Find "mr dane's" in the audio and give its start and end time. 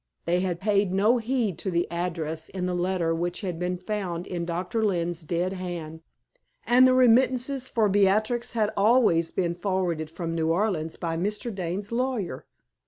11.17-11.91